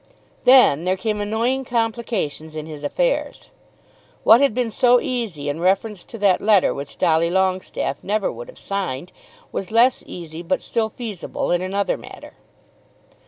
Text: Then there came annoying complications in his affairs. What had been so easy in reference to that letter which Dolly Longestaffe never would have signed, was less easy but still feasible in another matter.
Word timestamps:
Then 0.45 0.83
there 0.83 0.97
came 0.97 1.21
annoying 1.21 1.63
complications 1.63 2.55
in 2.55 2.65
his 2.65 2.83
affairs. 2.83 3.51
What 4.23 4.41
had 4.41 4.51
been 4.55 4.71
so 4.71 4.99
easy 4.99 5.47
in 5.47 5.59
reference 5.59 6.03
to 6.05 6.17
that 6.17 6.41
letter 6.41 6.73
which 6.73 6.97
Dolly 6.97 7.29
Longestaffe 7.29 8.03
never 8.03 8.31
would 8.31 8.47
have 8.47 8.57
signed, 8.57 9.11
was 9.51 9.69
less 9.69 10.01
easy 10.07 10.41
but 10.41 10.59
still 10.63 10.89
feasible 10.89 11.51
in 11.51 11.61
another 11.61 11.97
matter. 11.97 12.33